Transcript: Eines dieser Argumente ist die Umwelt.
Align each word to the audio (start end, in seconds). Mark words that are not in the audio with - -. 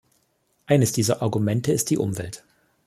Eines 0.65 0.93
dieser 0.93 1.21
Argumente 1.21 1.71
ist 1.71 1.91
die 1.91 1.99
Umwelt. 1.99 2.43